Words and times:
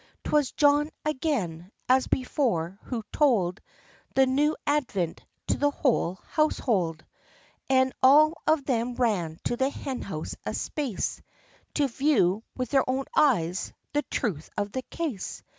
'Twas 0.23 0.51
John 0.53 0.89
again, 1.05 1.71
as 1.87 2.07
before, 2.07 2.79
who 2.85 3.03
told 3.13 3.61
The 4.15 4.25
new 4.25 4.57
advent 4.65 5.23
to 5.49 5.57
the 5.57 5.69
whole 5.69 6.15
household; 6.31 7.05
And 7.69 7.93
all 8.01 8.33
of 8.47 8.65
them 8.65 8.95
ran 8.95 9.37
to 9.43 9.55
the 9.57 9.69
hen 9.69 10.01
house 10.01 10.35
apace, 10.43 11.21
To 11.75 11.87
view, 11.87 12.43
with 12.57 12.71
their 12.71 12.89
own 12.89 13.05
eyes, 13.15 13.73
the 13.93 14.01
truth 14.09 14.49
of 14.57 14.71
the 14.71 14.81
case. 14.81 15.43